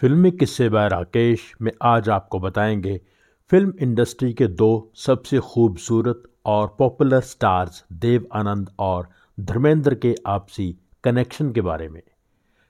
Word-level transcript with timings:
फिल्मी 0.00 0.30
किस्से 0.30 0.68
बाय 0.68 0.88
राकेश 0.88 1.54
में 1.62 1.72
आज 1.82 2.08
आपको 2.08 2.40
बताएँगे, 2.40 3.00
फ़िल्म 3.50 3.72
इंडस्ट्री 3.80 4.32
के 4.32 4.46
दो 4.46 4.92
सबसे 4.94 5.38
खूबसूरत 5.38 6.22
और 6.46 6.76
पॉपुलर 6.78 7.20
स्टार्स 7.20 7.84
देव 7.92 8.26
आनंद 8.32 8.70
और 8.78 9.08
धर्मेंद्र 9.40 9.94
के 9.94 10.14
आपसी 10.26 10.76
कनेक्शन 11.04 11.52
के 11.52 11.60
बारे 11.60 11.88
में। 11.88 12.02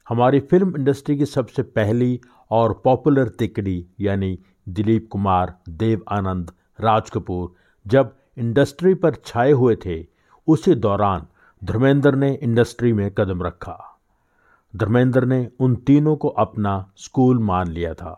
हमारी 0.09 0.41
फ़िल्म 0.41 0.77
इंडस्ट्री 0.77 1.19
की 1.19 1.27
सबसे 1.27 1.63
पहली 1.63 2.21
और 2.51 2.81
पॉपुलर 2.85 3.29
तिकड़ी, 3.29 3.87
यानी 4.01 4.39
दिलीप 4.69 5.09
कुमार, 5.11 5.59
देव 5.69 6.03
आनंद, 6.09 6.51
राज 6.81 7.11
कपूर, 7.11 7.55
जब 7.87 8.17
इंडस्ट्री 8.39 8.95
पर 8.95 9.15
छाए 9.15 9.53
हुए 9.53 9.77
थे, 9.87 10.07
उसी 10.47 10.75
दौरान 10.75 11.27
धर्मेंद्र 11.65 12.15
ने 12.15 12.39
इंडस्ट्री 12.43 12.93
में 12.93 13.15
कदम 13.15 13.43
रखा। 13.43 14.00
धर्मेंद्र 14.75 15.25
ने 15.25 15.47
उन 15.61 15.75
तीनों 15.77 16.17
को 16.17 16.29
अपना 16.29 16.93
स्कूल 16.97 17.39
मान 17.39 17.69
लिया 17.69 17.95
था। 17.95 18.15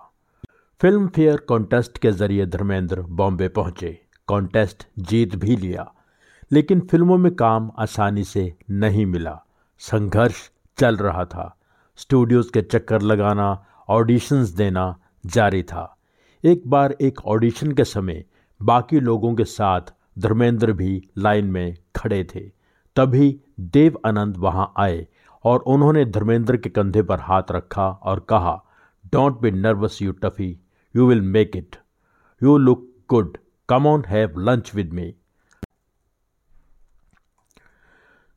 फ़िल्म 0.81 1.09
फेयर 1.09 1.37
कॉन्टेस्ट 1.49 1.99
के 1.99 2.13
ज़रिए 2.13 2.47
धर्मेंद्र 2.47 3.03
बॉम्बे 3.03 3.49
पहुँचे। 3.49 3.99
कॉन्टेस्ट 4.29 4.87
जीत 5.01 5.37
भी 5.37 5.57
लिया, 5.57 5.93
लेकिन 6.51 6.81
फ़िल्मों 6.81 7.19
में 7.19 7.35
काम 7.35 7.71
आसानी 7.79 8.25
से 8.25 8.53
नहीं 8.71 9.07
मिला। 9.07 9.39
संघर्ष 9.81 10.49
चल 10.79 10.97
रहा 10.97 11.25
था। 11.25 11.55
स्टूडियोज 11.99 12.51
के 12.51 12.63
चक्कर 12.63 13.03
लगाना, 13.03 13.65
ऑडिशंस 13.89 14.49
देना 14.49 14.95
जारी 15.27 15.63
था। 15.63 15.97
एक 16.45 16.63
बार 16.67 16.97
एक 17.01 17.21
ऑडिशन 17.27 17.73
के 17.73 17.85
समय 17.85 18.25
बाकी 18.61 19.01
लोगों 19.01 19.35
के 19.35 19.45
साथ 19.45 19.93
धर्मेंद्र 20.19 20.73
भी 20.73 21.03
लाइन 21.19 21.47
में 21.47 21.77
खड़े 21.97 22.23
थे। 22.25 22.41
तभी 22.97 23.41
देव 23.61 23.99
आनंद 24.07 24.37
वहाँ 24.37 24.73
आए 24.79 25.07
और 25.45 25.61
उन्होंने 25.61 26.05
धर्मेंद्र 26.05 26.57
के 26.57 26.71
कंधे 26.71 27.03
पर 27.03 27.21
हाथ 27.21 27.51
रखा 27.51 27.89
और 27.89 28.21
कहा 28.21 28.55
don't 29.13 29.41
be 29.41 29.51
nervous 29.51 30.03
you 30.03 30.13
toughie 30.13 30.51
you 30.97 31.07
will 31.09 31.21
make 31.21 31.57
it 31.57 31.77
you 32.43 32.57
look 32.59 32.89
good 33.09 33.37
come 33.69 33.87
on 33.87 34.05
have 34.07 34.39
lunch 34.39 34.75
with 34.75 34.93
me 34.93 35.15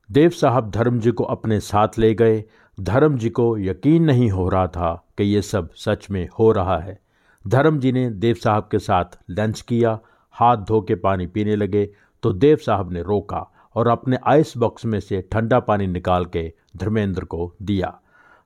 Dev 0.10 0.30
sahab 0.30 0.70
Dharam 0.72 1.00
ji 1.00 1.12
को 1.12 1.24
अपने 1.24 1.60
साथ 1.60 1.98
ले 2.00 2.14
गए। 2.14 2.44
धर्म 2.78 3.18
जी 3.18 3.30
को 3.30 3.58
यकीन 3.58 4.04
नहीं 4.04 4.30
हो 4.32 4.48
रहा 4.50 4.68
था 4.68 4.94
कि 5.18 5.24
ये 5.24 5.42
सब 5.42 5.70
सच 5.76 6.10
में 6.12 6.28
हो 6.40 6.52
रहा 6.52 6.78
है। 6.80 6.98
धर्म 7.46 7.80
जी 7.80 7.92
ने 7.92 8.10
देव 8.10 8.36
साहब 8.36 8.68
के 8.72 8.80
साथ 8.80 9.18
लंच 9.30 9.62
किया। 9.62 9.98
हाथ 10.36 10.58
धो 10.58 10.82
के 10.82 10.96
पानी 10.96 11.28
पीने 11.28 11.56
लगे 11.56 11.86
तो 12.24 12.32
देव 12.34 12.58
साहब 12.58 12.92
ने 12.92 13.02
रोका। 13.02 13.40
और 13.76 13.88
अपने 13.88 14.18
आइस 14.28 14.54
बॉक्स 14.58 14.86
में 14.86 15.00
से 15.00 15.22
ठंडा 15.32 15.60
पानी 15.60 15.88
निकाल 15.88 16.26
के 16.26 16.52
धर्मेंद्र 16.78 17.26
को 17.26 17.54
दिया। 17.62 17.94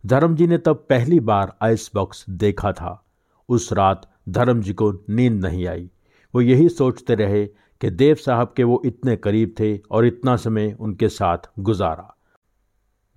धर्म 0.03 0.35
जी 0.35 0.47
ने 0.47 0.57
तब 0.57 0.85
पहली 0.89 1.19
बार 1.21 1.53
आइस 1.61 1.89
बॉक्स 1.95 2.25
देखा 2.29 2.71
था। 2.71 3.01
उस 3.49 3.71
रात 3.73 4.09
धर्म 4.29 4.61
जी 4.61 4.73
को 4.73 4.91
नींद 5.09 5.45
नहीं 5.45 5.67
आई। 5.67 5.89
वो 6.33 6.41
यही 6.41 6.69
सोचते 6.69 7.15
रहे 7.15 7.45
कि 7.45 7.89
देव 7.89 8.15
साहब 8.15 8.53
के 8.57 8.63
वो 8.63 8.81
इतने 8.85 9.15
करीब 9.17 9.53
थे 9.59 9.77
और 9.91 10.05
इतना 10.05 10.35
समय 10.35 10.75
उनके 10.79 11.09
साथ 11.09 11.49
गुजारा। 11.59 12.13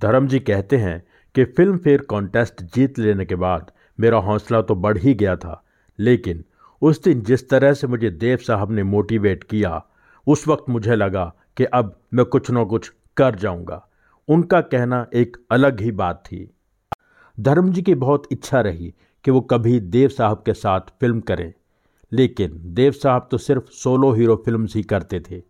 धर्म 0.00 0.26
जी 0.28 0.38
कहते 0.40 0.76
हैं 0.76 1.02
कि 1.34 1.44
फ़िल्म 1.46 1.76
फेयर 1.78 2.00
कॉन्टेस्ट 2.00 2.62
जीत 2.74 2.98
लेने 2.98 3.24
के 3.24 3.34
बाद 3.34 3.70
मेरा 3.98 4.18
हौसला 4.18 4.60
तो 4.62 4.74
बढ़ 4.74 4.98
ही 4.98 5.14
गया 5.14 5.36
था, 5.36 5.62
लेकिन 5.98 6.44
उस 6.82 7.02
दिन 7.02 7.20
जिस 7.20 7.48
तरह 7.48 7.72
से 7.72 7.86
मुझे 7.86 8.10
देव 8.10 8.36
साहब 8.36 8.72
ने 8.72 8.82
मोटिवेट 8.82 9.44
किया, 9.44 9.82
उस 10.26 10.46
वक्त 10.48 10.68
मुझे 10.68 10.96
लगा 10.96 11.32
कि 11.56 11.64
अब 11.64 11.94
मैं 12.14 12.24
कुछ 12.24 12.50
न 12.50 12.64
कुछ 12.64 12.90
कर 13.16 13.34
जाऊँगा। 13.34 13.86
उनका 14.28 14.60
कहना 14.60 15.06
एक 15.14 15.36
अलग 15.50 15.80
ही 15.80 15.90
बात 15.92 16.22
थी। 16.26 16.48
धर्म 17.38 17.70
जी 17.72 17.82
की 17.82 17.94
बहुत 17.94 18.26
इच्छा 18.32 18.60
रही 18.60 18.92
कि 19.24 19.30
वो 19.30 19.40
कभी 19.40 19.78
देव 19.80 20.08
साहब 20.08 20.42
के 20.46 20.54
साथ 20.54 20.80
फ़िल्म 21.00 21.20
करें, 21.20 21.52
लेकिन 22.12 22.60
देव 22.74 22.92
साहब 22.92 23.28
तो 23.30 23.38
सिर्फ़ 23.38 23.70
सोलो 23.74 24.12
हीरो 24.12 24.36
फ़िल्म 24.44 24.66
ही 24.74 24.82
करते 24.82 25.20
थे। 25.20 25.40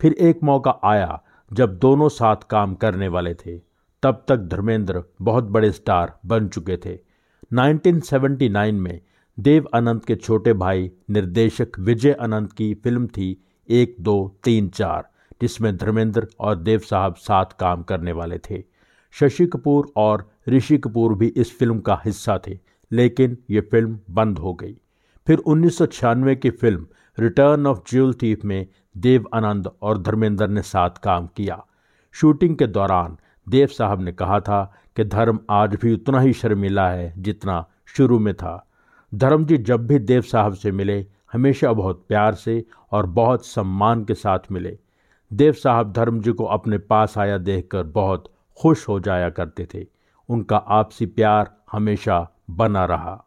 फिर 0.00 0.12
एक 0.12 0.42
मौका 0.42 0.78
आया 0.84 1.20
जब 1.50 1.78
दोनों 1.78 2.08
साथ 2.08 2.36
काम 2.50 2.74
करने 2.74 3.08
वाले 3.08 3.34
थे। 3.34 3.56
तब 4.02 4.24
तक 4.28 4.36
धर्मेंद्र 4.46 5.02
बहुत 5.22 5.44
बड़े 5.44 5.70
स्टार 5.72 6.18
बन 6.26 6.48
चुके 6.48 6.76
थे। 6.76 6.98
1979 7.52 8.72
में 8.72 9.00
देव 9.38 9.68
अनंत 9.74 10.04
के 10.04 10.14
छोटे 10.16 10.52
भाई 10.54 10.90
निर्देशक 11.10 11.78
विजय 11.78 12.12
अनंत 12.12 12.52
की 12.52 12.72
फ़िल्म 12.74 13.06
थी 13.06 13.36
एक 13.68 13.96
दो 14.00 14.16
तीन 14.44 14.68
चार। 14.68 15.08
जिसमें 15.42 15.76
धर्मेंद्र 15.76 16.26
और 16.40 16.56
देव 16.56 16.78
साहब 16.80 17.14
साथ 17.14 17.44
काम 17.60 17.82
करने 17.82 18.12
वाले 18.12 18.38
थे। 18.38 18.62
शशि 19.14 19.46
कपूर 19.46 19.92
और 19.96 20.28
ऋषि 20.48 20.78
कपूर 20.78 21.14
भी 21.14 21.26
इस 21.26 21.58
फ़िल्म 21.58 21.80
का 21.80 22.00
हिस्सा 22.04 22.38
थे, 22.46 22.58
लेकिन 22.90 23.36
ये 23.50 23.60
फ़िल्म 23.60 23.98
बंद 24.10 24.38
हो 24.38 24.54
गई। 24.54 24.76
फिर 25.26 25.38
उन्नीस 25.38 25.78
सौ 25.78 25.86
छियानवे 25.86 26.36
की 26.36 26.50
film 26.50 26.86
return 27.18 27.66
of 27.66 27.78
jewel 27.90 28.14
thief 28.14 28.44
में 28.44 28.66
देव 28.96 29.28
आनंद 29.34 29.70
और 29.82 29.98
धर्मेंद्र 29.98 30.48
ने 30.48 30.62
साथ 30.62 30.90
काम 30.90 31.26
किया। 31.26 31.64
शूटिंग 32.14 32.56
के 32.56 32.66
दौरान 32.66 33.16
देव 33.46 33.66
साहब 33.66 34.00
ने 34.00 34.12
कहा 34.12 34.40
था 34.40 34.62
कि 34.96 35.04
धर्म 35.04 35.38
आज 35.50 35.74
भी 35.74 35.92
उतना 35.94 36.20
ही 36.20 36.32
शर्मिला 36.32 36.88
है 36.90 37.12
जितना 37.18 37.64
शुरू 37.96 38.18
में 38.18 38.34
था। 38.34 38.64
धर्म 39.12 39.44
जी 39.44 39.56
जब 39.58 39.86
भी 39.86 39.98
देव 39.98 40.22
साहब 40.22 40.54
से 40.54 40.72
मिले, 40.72 41.06
हमेशा 41.32 41.72
बहुत 41.72 42.04
प्यार 42.08 42.34
से 42.34 42.64
और 42.92 43.06
बहुत 43.06 43.46
सम्मान 43.46 44.04
के 44.04 44.14
साथ 44.14 44.38
मिले। 44.52 44.78
देव 45.32 45.52
साहब 45.52 45.92
धर्म 45.92 46.20
जी 46.20 46.32
को 46.32 46.44
अपने 46.44 46.78
पास 46.78 47.18
आया 47.18 47.38
देखकर 47.38 47.82
बहुत 47.82 48.32
खुश 48.62 48.88
हो 48.88 49.00
जाया 49.00 49.30
करते 49.30 49.68
थे। 49.74 49.86
उनका 50.28 50.56
आपसी 50.56 51.06
प्यार 51.06 51.56
हमेशा 51.72 52.30
बना 52.50 52.84
रहा। 52.84 53.24